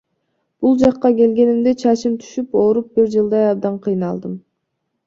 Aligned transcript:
Бул 0.65 0.79
жакка 0.83 1.11
келгенимде 1.19 1.75
чачым 1.83 2.17
түшүп, 2.25 2.59
ооруп 2.65 2.91
бир 2.97 3.13
жылдай 3.19 3.49
абдан 3.53 3.81
кыйналдым. 3.87 4.39